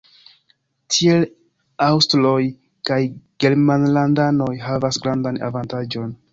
Tiel 0.95 1.27
aŭstroj 1.89 2.33
kaj 2.93 2.99
germanlandanoj 3.45 4.51
havas 4.67 5.03
grandan 5.05 5.43
avantaĝon. 5.53 6.21